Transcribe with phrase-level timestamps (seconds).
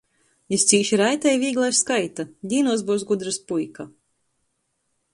[0.53, 2.27] Jis cīši raitai i vīglai skaita!
[2.55, 3.91] Dīnuos byus gudrys puika!